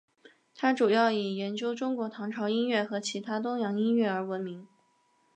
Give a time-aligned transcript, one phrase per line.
[0.55, 4.67] 他主要以研究中国唐朝音乐和其他东洋音乐而闻名。